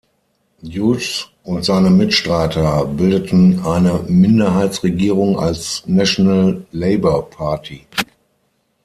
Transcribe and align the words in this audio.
Hughes 0.63 1.29
und 1.43 1.63
seine 1.63 1.91
Mitstreiter 1.91 2.85
bildeten 2.85 3.59
eine 3.63 4.03
Minderheitsregierung 4.07 5.37
als 5.37 5.83
National 5.85 6.65
Labor 6.71 7.29
Party. 7.29 7.85